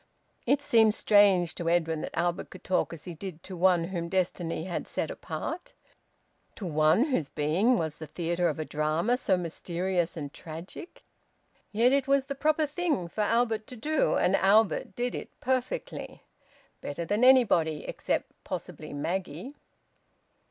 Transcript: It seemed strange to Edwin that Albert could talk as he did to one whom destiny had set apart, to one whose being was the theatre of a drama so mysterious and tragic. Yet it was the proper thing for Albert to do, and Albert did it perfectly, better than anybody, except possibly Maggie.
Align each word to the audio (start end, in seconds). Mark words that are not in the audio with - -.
It 0.47 0.63
seemed 0.63 0.95
strange 0.95 1.53
to 1.53 1.69
Edwin 1.69 2.01
that 2.01 2.17
Albert 2.17 2.49
could 2.49 2.63
talk 2.63 2.91
as 2.91 3.03
he 3.03 3.13
did 3.13 3.43
to 3.43 3.55
one 3.55 3.89
whom 3.89 4.09
destiny 4.09 4.63
had 4.63 4.87
set 4.87 5.11
apart, 5.11 5.73
to 6.55 6.65
one 6.65 7.03
whose 7.05 7.29
being 7.29 7.77
was 7.77 7.97
the 7.97 8.07
theatre 8.07 8.49
of 8.49 8.57
a 8.57 8.65
drama 8.65 9.15
so 9.15 9.37
mysterious 9.37 10.17
and 10.17 10.33
tragic. 10.33 11.03
Yet 11.71 11.93
it 11.93 12.07
was 12.07 12.25
the 12.25 12.33
proper 12.33 12.65
thing 12.65 13.09
for 13.09 13.21
Albert 13.21 13.67
to 13.67 13.75
do, 13.75 14.15
and 14.15 14.35
Albert 14.35 14.95
did 14.95 15.13
it 15.13 15.39
perfectly, 15.39 16.23
better 16.81 17.05
than 17.05 17.23
anybody, 17.23 17.83
except 17.85 18.31
possibly 18.43 18.93
Maggie. 18.93 19.53